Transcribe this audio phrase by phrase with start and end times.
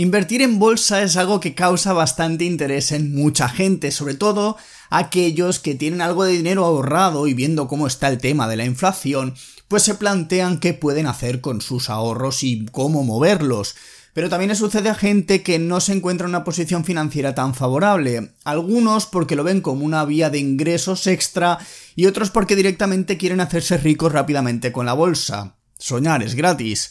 [0.00, 4.56] Invertir en bolsa es algo que causa bastante interés en mucha gente, sobre todo
[4.88, 8.64] aquellos que tienen algo de dinero ahorrado y viendo cómo está el tema de la
[8.64, 9.34] inflación,
[9.68, 13.76] pues se plantean qué pueden hacer con sus ahorros y cómo moverlos.
[14.14, 17.54] Pero también le sucede a gente que no se encuentra en una posición financiera tan
[17.54, 21.58] favorable, algunos porque lo ven como una vía de ingresos extra
[21.94, 25.56] y otros porque directamente quieren hacerse ricos rápidamente con la bolsa.
[25.76, 26.90] Soñar es gratis.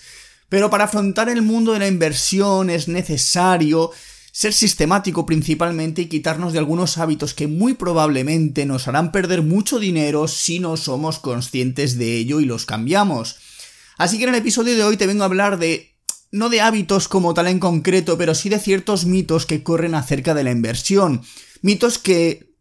[0.50, 3.92] Pero para afrontar el mundo de la inversión es necesario
[4.32, 9.80] ser sistemático principalmente y quitarnos de algunos hábitos que muy probablemente nos harán perder mucho
[9.80, 13.38] dinero si no somos conscientes de ello y los cambiamos.
[13.98, 15.96] Así que en el episodio de hoy te vengo a hablar de
[16.32, 20.34] no de hábitos como tal en concreto, pero sí de ciertos mitos que corren acerca
[20.34, 21.22] de la inversión.
[21.62, 22.54] Mitos que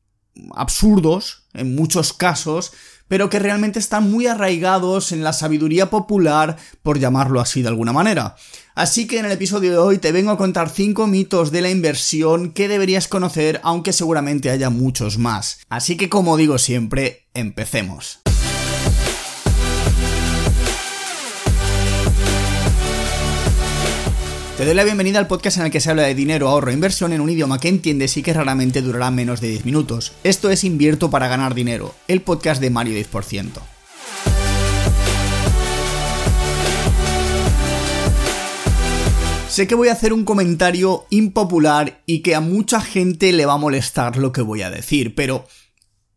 [0.54, 2.72] absurdos en muchos casos,
[3.08, 7.92] pero que realmente están muy arraigados en la sabiduría popular, por llamarlo así de alguna
[7.92, 8.36] manera.
[8.74, 11.70] Así que en el episodio de hoy te vengo a contar 5 mitos de la
[11.70, 15.58] inversión que deberías conocer, aunque seguramente haya muchos más.
[15.68, 18.20] Así que como digo siempre, empecemos.
[24.58, 26.74] Te doy la bienvenida al podcast en el que se habla de dinero, ahorro e
[26.74, 30.14] inversión en un idioma que entiendes y que raramente durará menos de 10 minutos.
[30.24, 33.52] Esto es Invierto para ganar dinero, el podcast de Mario 10%.
[39.48, 43.52] Sé que voy a hacer un comentario impopular y que a mucha gente le va
[43.52, 45.46] a molestar lo que voy a decir, pero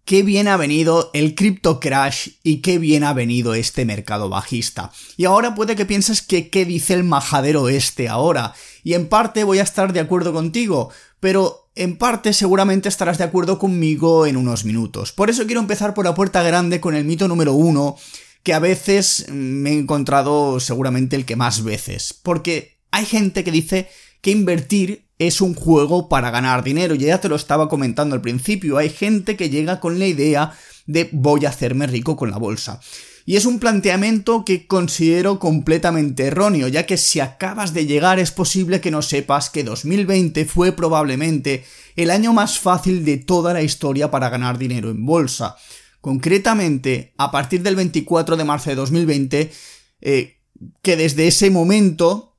[0.05, 4.91] qué bien ha venido el crypto crash y qué bien ha venido este mercado bajista.
[5.17, 8.53] Y ahora puede que pienses que qué dice el majadero este ahora.
[8.83, 13.23] Y en parte voy a estar de acuerdo contigo, pero en parte seguramente estarás de
[13.23, 15.11] acuerdo conmigo en unos minutos.
[15.11, 17.95] Por eso quiero empezar por la puerta grande con el mito número uno,
[18.43, 22.13] que a veces me he encontrado seguramente el que más veces.
[22.21, 23.89] Porque hay gente que dice
[24.21, 26.95] que invertir es un juego para ganar dinero.
[26.95, 28.77] Ya te lo estaba comentando al principio.
[28.77, 30.53] Hay gente que llega con la idea
[30.87, 32.79] de voy a hacerme rico con la bolsa.
[33.25, 38.31] Y es un planteamiento que considero completamente erróneo, ya que si acabas de llegar es
[38.31, 41.63] posible que no sepas que 2020 fue probablemente
[41.95, 45.55] el año más fácil de toda la historia para ganar dinero en bolsa.
[46.01, 49.51] Concretamente, a partir del 24 de marzo de 2020,
[50.01, 50.37] eh,
[50.81, 52.30] que desde ese momento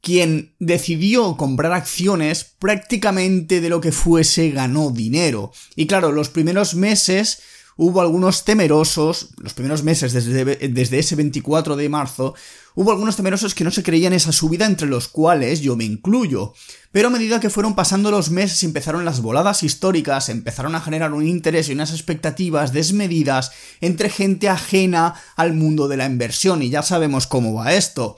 [0.00, 5.52] quien decidió comprar acciones prácticamente de lo que fuese ganó dinero.
[5.76, 7.42] Y claro, los primeros meses
[7.76, 12.34] hubo algunos temerosos, los primeros meses desde, desde, ese 24 de marzo,
[12.74, 16.52] hubo algunos temerosos que no se creían esa subida, entre los cuales yo me incluyo.
[16.92, 21.12] Pero a medida que fueron pasando los meses empezaron las voladas históricas, empezaron a generar
[21.12, 26.70] un interés y unas expectativas desmedidas entre gente ajena al mundo de la inversión, y
[26.70, 28.16] ya sabemos cómo va esto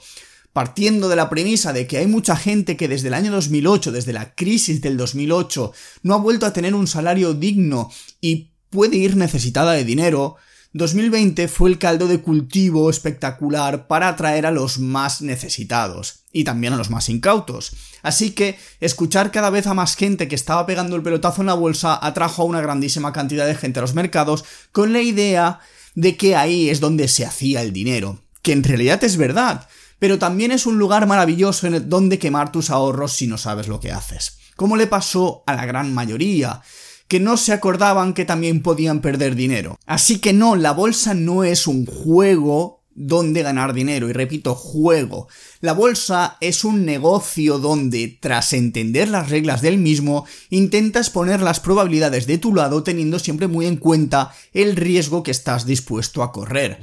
[0.53, 4.13] partiendo de la premisa de que hay mucha gente que desde el año 2008, desde
[4.13, 7.91] la crisis del 2008, no ha vuelto a tener un salario digno
[8.21, 10.37] y puede ir necesitada de dinero,
[10.75, 16.73] 2020 fue el caldo de cultivo espectacular para atraer a los más necesitados y también
[16.73, 17.73] a los más incautos.
[18.01, 21.53] Así que escuchar cada vez a más gente que estaba pegando el pelotazo en la
[21.53, 25.59] bolsa atrajo a una grandísima cantidad de gente a los mercados con la idea
[25.93, 29.67] de que ahí es donde se hacía el dinero, que en realidad es verdad,
[30.03, 33.79] pero también es un lugar maravilloso en donde quemar tus ahorros si no sabes lo
[33.79, 34.37] que haces.
[34.57, 36.61] Como le pasó a la gran mayoría,
[37.07, 39.79] que no se acordaban que también podían perder dinero.
[39.85, 44.09] Así que no, la bolsa no es un juego donde ganar dinero.
[44.09, 45.29] Y repito, juego.
[45.61, 51.61] La bolsa es un negocio donde, tras entender las reglas del mismo, intentas poner las
[51.61, 56.33] probabilidades de tu lado teniendo siempre muy en cuenta el riesgo que estás dispuesto a
[56.33, 56.81] correr.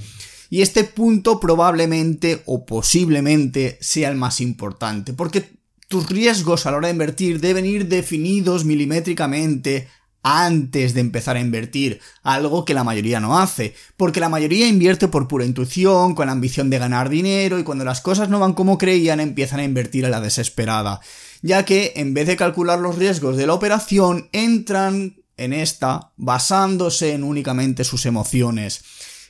[0.50, 5.49] Y este punto probablemente o posiblemente sea el más importante, porque
[5.88, 9.88] tus riesgos a la hora de invertir deben ir definidos milimétricamente
[10.22, 15.09] antes de empezar a invertir, algo que la mayoría no hace, porque la mayoría invierte
[15.09, 18.53] por pura intuición, con la ambición de ganar dinero y cuando las cosas no van
[18.53, 21.00] como creían empiezan a invertir a la desesperada,
[21.43, 27.14] ya que en vez de calcular los riesgos de la operación entran en esta basándose
[27.14, 28.82] en únicamente sus emociones.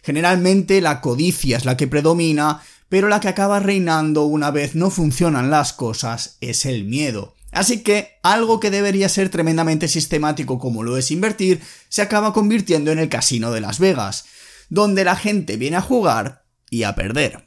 [0.03, 4.91] Generalmente la codicia es la que predomina, pero la que acaba reinando una vez no
[4.91, 7.35] funcionan las cosas es el miedo.
[7.53, 12.93] Así que algo que debería ser tremendamente sistemático como lo es invertir, se acaba convirtiendo
[12.93, 14.25] en el casino de Las Vegas,
[14.69, 17.45] donde la gente viene a jugar y a perder.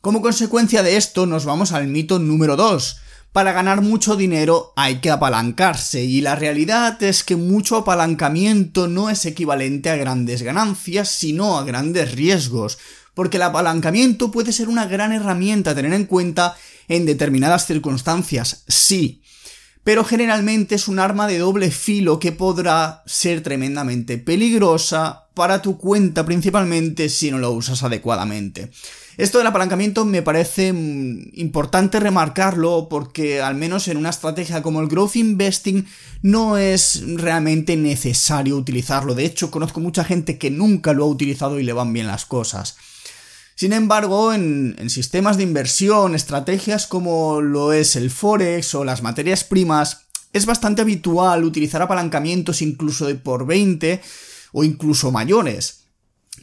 [0.00, 3.00] Como consecuencia de esto nos vamos al mito número 2,
[3.36, 9.10] para ganar mucho dinero hay que apalancarse y la realidad es que mucho apalancamiento no
[9.10, 12.78] es equivalente a grandes ganancias, sino a grandes riesgos.
[13.12, 16.56] porque el apalancamiento puede ser una gran herramienta a tener en cuenta
[16.88, 19.20] en determinadas circunstancias, sí,
[19.84, 25.76] pero generalmente es un arma de doble filo que podrá ser tremendamente peligrosa para tu
[25.76, 28.70] cuenta principalmente si no lo usas adecuadamente.
[29.16, 34.80] Esto del apalancamiento me parece mm, importante remarcarlo porque al menos en una estrategia como
[34.80, 35.86] el growth investing
[36.22, 39.14] no es realmente necesario utilizarlo.
[39.14, 42.26] De hecho, conozco mucha gente que nunca lo ha utilizado y le van bien las
[42.26, 42.76] cosas.
[43.54, 49.44] Sin embargo, en, sistemas de inversión, estrategias como lo es el Forex o las materias
[49.44, 50.02] primas,
[50.34, 54.02] es bastante habitual utilizar apalancamientos incluso de por 20
[54.52, 55.85] o incluso mayores.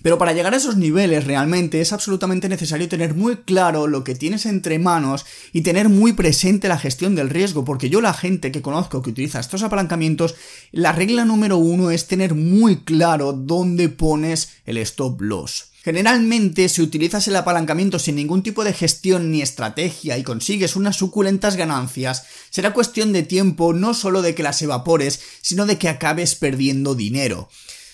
[0.03, 4.15] Pero para llegar a esos niveles realmente es absolutamente necesario tener muy claro lo que
[4.15, 8.51] tienes entre manos y tener muy presente la gestión del riesgo, porque yo la gente
[8.51, 10.35] que conozco que utiliza estos apalancamientos,
[10.73, 15.69] la regla número uno es tener muy claro dónde pones el stop loss.
[15.83, 20.97] Generalmente, si utilizas el apalancamiento sin ningún tipo de gestión ni estrategia y consigues unas
[20.97, 25.87] suculentas ganancias, será cuestión de tiempo no solo de que las evapores, sino de que
[25.87, 27.49] acabes perdiendo dinero.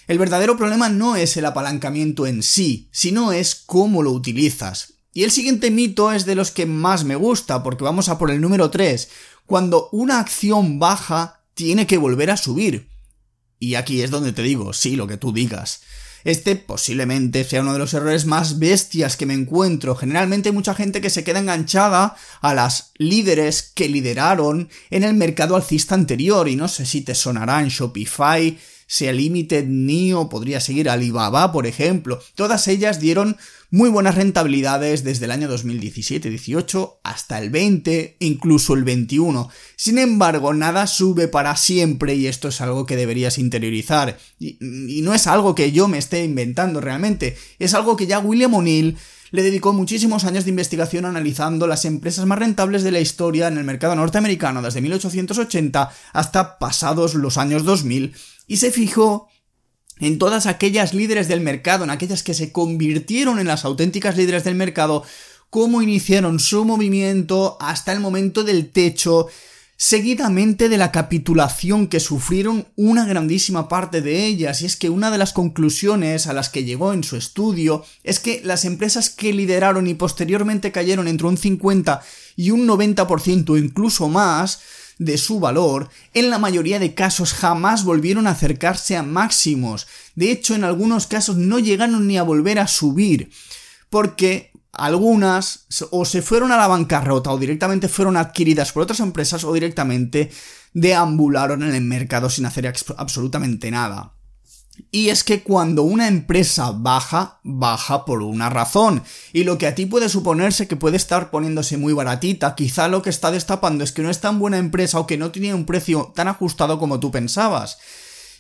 [0.10, 4.96] El verdadero problema no es el apalancamiento en sí, sino es cómo lo utilizas.
[5.14, 8.32] Y el siguiente mito es de los que más me gusta, porque vamos a por
[8.32, 9.08] el número 3.
[9.46, 12.90] Cuando una acción baja, tiene que volver a subir.
[13.60, 15.82] Y aquí es donde te digo, sí, lo que tú digas.
[16.24, 19.96] Este posiblemente sea uno de los errores más bestias que me encuentro.
[19.96, 25.14] Generalmente hay mucha gente que se queda enganchada a las líderes que lideraron en el
[25.14, 28.58] mercado alcista anterior y no sé si te sonarán Shopify,
[28.90, 32.20] sea Limited, NIO, podría seguir Alibaba, por ejemplo.
[32.34, 33.38] Todas ellas dieron
[33.70, 39.48] muy buenas rentabilidades desde el año 2017-18 hasta el 20, incluso el 21.
[39.76, 44.18] Sin embargo, nada sube para siempre y esto es algo que deberías interiorizar.
[44.40, 44.58] Y,
[45.04, 48.98] no es algo que yo me esté inventando realmente, es algo que ya William O'Neill
[49.30, 53.60] le dedicó muchísimos años de investigación analizando las empresas más rentables de la historia en
[53.60, 58.16] el mercado norteamericano desde 1880 hasta pasados los años 2000
[58.50, 59.30] y se fijó
[60.00, 64.44] en todas aquellas líderes del mercado, en aquellas que se convirtieron en las auténticas líderes
[64.44, 65.04] del mercado,
[65.50, 69.28] cómo iniciaron su movimiento hasta el momento del techo,
[69.78, 75.12] seguidamente de la capitulación que sufrieron una grandísima parte de ellas, y es que una
[75.12, 79.32] de las conclusiones a las que llegó en su estudio es que las empresas que
[79.32, 82.02] lideraron y posteriormente cayeron entre un 50
[82.36, 84.60] y un 90% incluso más,
[85.00, 89.88] de su valor, en la mayoría de casos jamás volvieron a acercarse a máximos.
[90.14, 93.32] De hecho, en algunos casos no llegaron ni a volver a subir.
[93.90, 99.44] Porque algunas o se fueron a la bancarrota o directamente fueron adquiridas por otras empresas
[99.44, 100.30] o directamente
[100.74, 104.14] deambularon en el mercado sin hacer absolutamente nada.
[104.92, 109.04] Y es que cuando una empresa baja, baja por una razón.
[109.34, 113.02] Y lo que a ti puede suponerse que puede estar poniéndose muy baratita, quizá lo
[113.02, 115.66] que está destapando es que no es tan buena empresa o que no tiene un
[115.66, 117.78] precio tan ajustado como tú pensabas.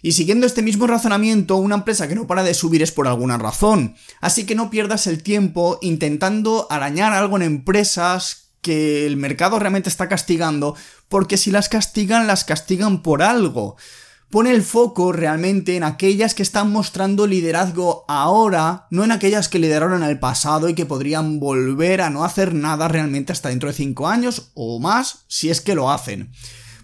[0.01, 3.37] Y siguiendo este mismo razonamiento, una empresa que no para de subir es por alguna
[3.37, 3.95] razón.
[4.21, 9.89] Así que no pierdas el tiempo intentando arañar algo en empresas que el mercado realmente
[9.89, 10.75] está castigando,
[11.07, 13.77] porque si las castigan, las castigan por algo
[14.29, 19.59] pone el foco realmente en aquellas que están mostrando liderazgo ahora, no en aquellas que
[19.59, 23.69] lideraron en el pasado y que podrían volver a no hacer nada realmente hasta dentro
[23.69, 26.31] de 5 años o más si es que lo hacen.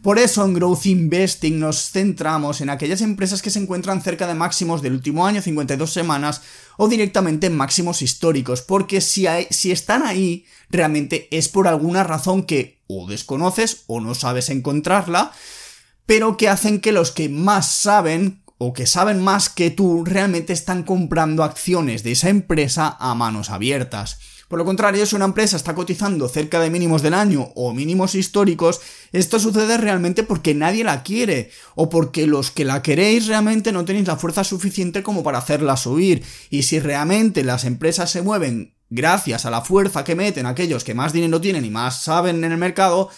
[0.02, 4.36] Por eso en Growth Investing nos centramos en aquellas empresas que se encuentran cerca de
[4.36, 6.44] máximos del último año, 52 semanas,
[6.78, 12.44] o directamente en máximos históricos, porque si, si están ahí, realmente es por alguna razón
[12.44, 15.32] que o desconoces o no sabes encontrarla,
[16.06, 20.54] pero que hacen que los que más saben o que saben más que tú realmente
[20.54, 24.20] están comprando acciones de esa empresa a manos abiertas.
[24.48, 28.14] Por lo contrario, si una empresa está cotizando cerca de mínimos del año o mínimos
[28.14, 28.80] históricos,
[29.12, 33.86] esto sucede realmente porque nadie la quiere o porque los que la queréis realmente no
[33.86, 36.24] tenéis la fuerza suficiente como para hacerla subir.
[36.52, 40.94] Y si realmente las empresas se mueven gracias a la fuerza que meten aquellos que
[40.94, 43.10] más dinero tienen y más saben en el mercado,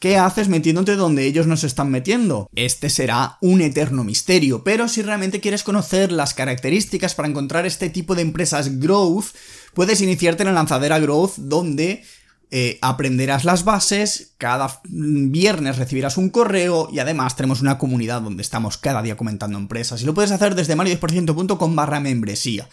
[0.00, 2.48] ¿Qué haces metiéndote donde ellos nos están metiendo?
[2.54, 7.90] Este será un eterno misterio, pero si realmente quieres conocer las características para encontrar este
[7.90, 9.26] tipo de empresas growth,
[9.74, 12.02] puedes iniciarte en la lanzadera growth donde
[12.50, 18.40] eh, aprenderás las bases, cada viernes recibirás un correo y además tenemos una comunidad donde
[18.40, 22.66] estamos cada día comentando empresas y lo puedes hacer desde mario10%.com barra membresía.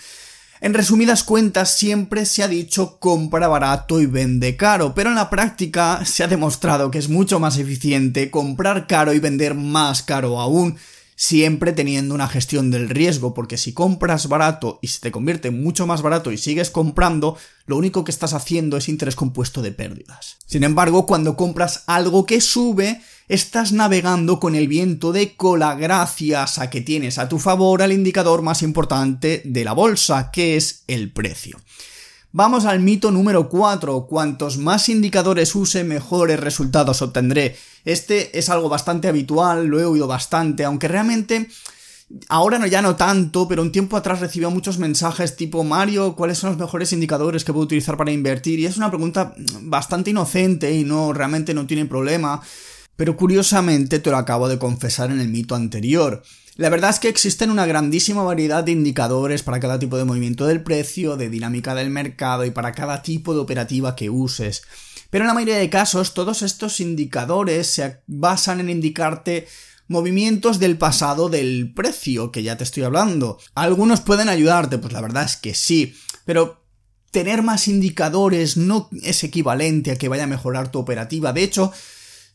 [0.60, 5.30] En resumidas cuentas, siempre se ha dicho compra barato y vende caro, pero en la
[5.30, 10.40] práctica se ha demostrado que es mucho más eficiente comprar caro y vender más caro
[10.40, 10.78] aún.
[11.20, 15.88] siempre teniendo una gestión del riesgo, porque si compras barato y se te convierte mucho
[15.88, 20.38] más barato y sigues comprando, lo único que estás haciendo es interés compuesto de pérdidas.
[20.46, 26.60] Sin embargo, cuando compras algo que sube, estás navegando con el viento de cola gracias
[26.60, 30.84] a que tienes a tu favor al indicador más importante de la bolsa, que es
[30.88, 31.60] el precio.
[32.32, 34.06] Vamos al mito número 4.
[34.08, 37.56] Cuantos más indicadores use, mejores resultados obtendré.
[37.84, 41.50] Este es algo bastante habitual, lo he oído bastante, aunque realmente
[42.30, 46.38] ahora no ya no tanto, pero un tiempo atrás recibía muchos mensajes tipo Mario, ¿cuáles
[46.38, 48.60] son los mejores indicadores que puedo utilizar para invertir?
[48.60, 52.42] Y es una pregunta bastante inocente y no realmente no tiene problema.
[52.98, 56.24] Pero curiosamente te lo acabo de confesar en el mito anterior.
[56.58, 60.48] La verdad es que existen una grandísima variedad de indicadores para cada tipo de movimiento
[60.48, 64.64] del precio, de dinámica del mercado y para cada tipo de operativa que uses.
[65.12, 69.48] Pero en la mayoría de casos todos estos indicadores se basan en indicarte
[69.88, 73.38] movimientos del pasado del precio que ya te estoy hablando.
[73.54, 76.64] Algunos pueden ayudarte, pues la verdad es que sí, pero
[77.12, 81.34] tener más indicadores no es equivalente a que vaya a mejorar tu operativa.
[81.34, 81.72] De hecho,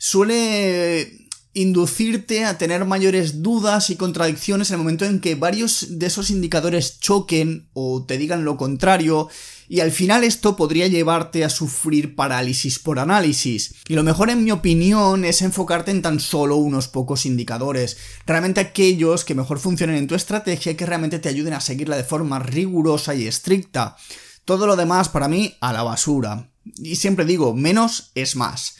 [0.03, 6.07] suele inducirte a tener mayores dudas y contradicciones en el momento en que varios de
[6.07, 9.29] esos indicadores choquen o te digan lo contrario
[9.69, 13.77] y al final esto podría llevarte a sufrir parálisis por análisis.
[13.87, 18.61] Y lo mejor en mi opinión es enfocarte en tan solo unos pocos indicadores, realmente
[18.61, 22.03] aquellos que mejor funcionen en tu estrategia y que realmente te ayuden a seguirla de
[22.03, 23.97] forma rigurosa y estricta.
[24.45, 26.51] Todo lo demás para mí a la basura.
[26.77, 28.75] Y siempre digo, menos es más.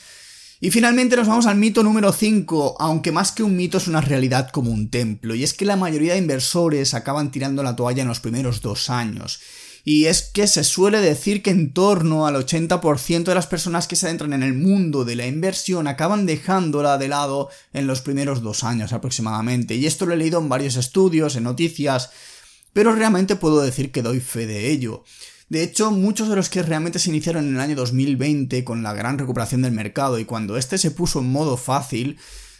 [0.65, 4.01] Y finalmente nos vamos al mito número 5, aunque más que un mito es una
[4.01, 8.03] realidad como un templo, y es que la mayoría de inversores acaban tirando la toalla
[8.03, 9.41] en los primeros dos años.
[9.83, 13.97] Y es que se suele decir que en torno al 80% de las personas que
[13.97, 18.41] se adentran en el mundo de la inversión acaban dejándola de lado en los primeros
[18.41, 19.75] dos años aproximadamente.
[19.75, 22.11] Y esto lo he leído en varios estudios, en noticias,
[22.73, 25.03] pero realmente puedo decir que doy fe de ello.
[25.53, 28.95] De hecho, muchos de los que realmente se iniciaron en el año 2020 con la
[28.95, 32.17] gran recuperación del mercado y cuando este se puso en modo fácil,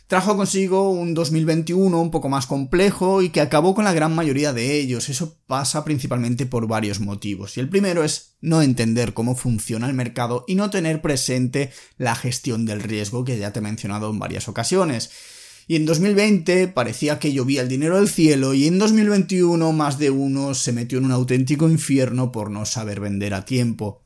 [0.09, 4.53] trajo consigo un 2021 un poco más complejo y que acabó con la gran mayoría
[4.53, 5.09] de ellos.
[5.09, 7.57] Eso pasa principalmente por varios motivos.
[7.57, 12.15] Y el primero es no entender cómo funciona el mercado y no tener presente la
[12.15, 15.11] gestión del riesgo que ya te he mencionado en varias ocasiones.
[15.73, 20.11] Y en 2020 parecía que llovía el dinero del cielo y en 2021 más de
[20.11, 24.03] uno se metió en un auténtico infierno por no saber vender a tiempo.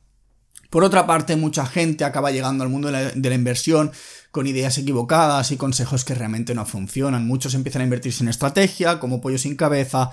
[0.69, 3.91] Por otra parte, mucha gente acaba llegando al mundo de la, inversión
[4.31, 7.27] con ideas equivocadas y consejos que realmente no funcionan.
[7.27, 10.11] Muchos empiezan a invertir sin estrategia, como pollo sin cabeza,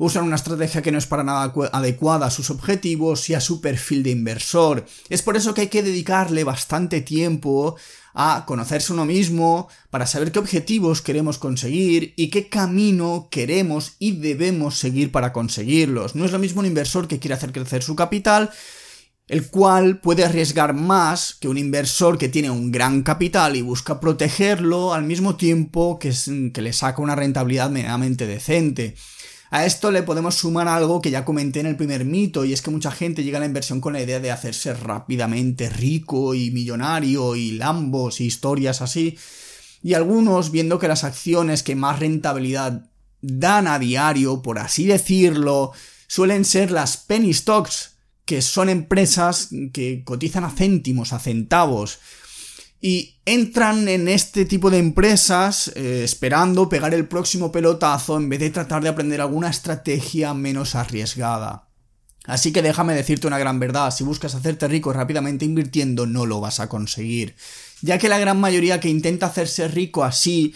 [0.00, 3.60] usan una estrategia que no es para nada adecuada a sus objetivos y a su
[3.60, 4.86] perfil de inversor.
[5.10, 7.76] Es por eso que hay que dedicarle bastante tiempo
[8.14, 14.12] a conocerse uno mismo, para saber qué objetivos queremos conseguir y qué camino queremos y
[14.12, 16.14] debemos seguir para conseguirlos.
[16.14, 18.50] No es lo mismo un inversor que quiere hacer crecer su capital,
[19.28, 24.00] el cual puede arriesgar más que un inversor que tiene un gran capital y busca
[24.00, 26.12] protegerlo al mismo tiempo que,
[26.58, 28.96] le saca una rentabilidad medianamente decente.
[29.52, 32.62] A esto le podemos sumar algo que ya comenté en el primer mito, y es
[32.62, 36.52] que mucha gente llega a la inversión con la idea de hacerse rápidamente rico y
[36.52, 39.18] millonario y lambos y historias así,
[39.82, 42.90] y algunos viendo que las acciones que más rentabilidad
[43.22, 45.72] dan a diario, por así decirlo,
[46.06, 51.98] suelen ser las penny stocks, que son empresas que cotizan a céntimos, a centavos,
[52.80, 58.40] y entran en este tipo de empresas eh, esperando pegar el próximo pelotazo en vez
[58.40, 61.68] de tratar de aprender alguna estrategia menos arriesgada.
[62.24, 66.40] Así que déjame decirte una gran verdad, si buscas hacerte rico rápidamente invirtiendo no lo
[66.40, 67.34] vas a conseguir,
[67.82, 70.54] ya que la gran mayoría que intenta hacerse rico así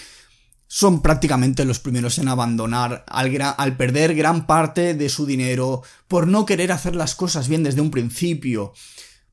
[0.66, 6.26] son prácticamente los primeros en abandonar al, al perder gran parte de su dinero por
[6.26, 8.73] no querer hacer las cosas bien desde un principio.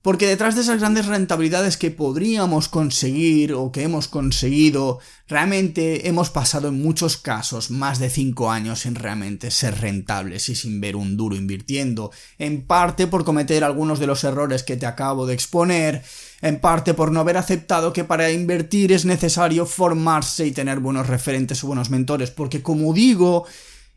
[0.01, 6.31] Porque detrás de esas grandes rentabilidades que podríamos conseguir o que hemos conseguido, realmente hemos
[6.31, 10.95] pasado en muchos casos más de 5 años sin realmente ser rentables y sin ver
[10.95, 15.35] un duro invirtiendo, en parte por cometer algunos de los errores que te acabo de
[15.35, 16.01] exponer,
[16.41, 21.05] en parte por no haber aceptado que para invertir es necesario formarse y tener buenos
[21.05, 23.45] referentes o buenos mentores, porque como digo,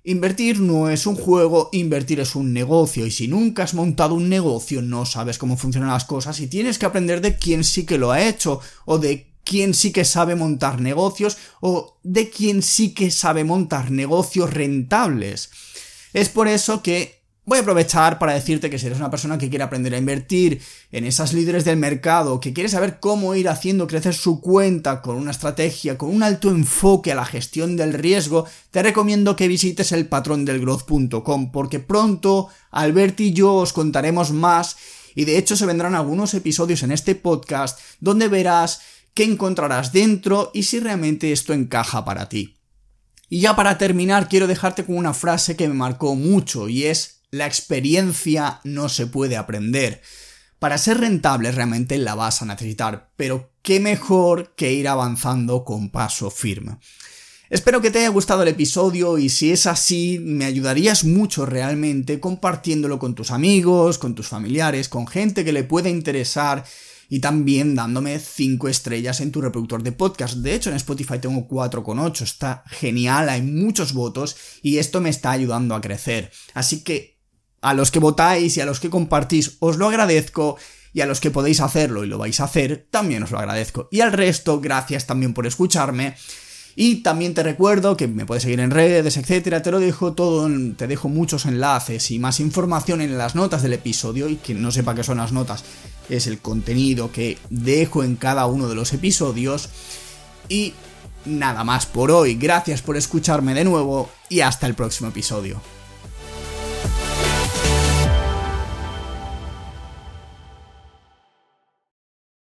[0.07, 4.29] Invertir no es un juego, invertir es un negocio y si nunca has montado un
[4.29, 7.97] negocio no sabes cómo funcionan las cosas y tienes que aprender de quién sí que
[7.97, 12.93] lo ha hecho o de quién sí que sabe montar negocios o de quién sí
[12.93, 15.49] que sabe montar negocios rentables.
[16.13, 17.14] Es por eso que
[17.47, 20.63] Voy a aprovechar para decirte que si eres una persona que quiere aprender a invertir
[20.91, 25.17] en esas líderes del mercado, que quiere saber cómo ir haciendo crecer su cuenta con
[25.17, 29.93] una estrategia, con un alto enfoque a la gestión del riesgo, te recomiendo que visites
[29.93, 34.79] el patrón del growth.com porque pronto Albert y yo os contaremos más
[35.15, 38.81] y de hecho se vendrán algunos episodios en este podcast donde verás
[39.13, 42.57] qué encontrarás dentro y si realmente esto encaja para ti.
[43.29, 47.14] Y ya para terminar quiero dejarte con una frase que me marcó mucho y es
[47.35, 50.01] la experiencia no se puede aprender.
[50.61, 55.91] Para ser rentable realmente la vas a necesitar, pero qué mejor que ir avanzando con
[55.91, 56.79] paso firme.
[57.51, 62.21] Espero que te haya gustado el episodio y si es así, me ayudarías mucho realmente
[62.21, 66.65] compartiéndolo con tus amigos, con tus familiares, con gente que le pueda interesar
[67.09, 70.37] y también dándome 5 estrellas en tu reproductor de podcast.
[70.37, 75.33] De hecho, en Spotify tengo 4,8, está genial, hay muchos votos y esto me está
[75.33, 76.31] ayudando a crecer.
[76.55, 77.14] Así que
[77.65, 80.57] a los que votáis y a los que compartís os lo agradezco
[80.93, 83.89] y a los que podéis hacerlo y lo vais a hacer también os lo agradezco.
[83.91, 86.15] Y al resto, gracias también por escucharme.
[86.77, 90.49] Y también te recuerdo que me puedes seguir en redes, etcétera, te lo dejo todo,
[90.77, 94.73] te dejo muchos enlaces y más información en las notas del episodio y quien no
[94.73, 95.65] sepa qué son las notas
[96.11, 99.71] es el contenido que dejo en cada uno de los episodios.
[100.49, 100.75] Y
[101.25, 105.63] nada más por hoy, gracias por escucharme de nuevo y hasta el próximo episodio.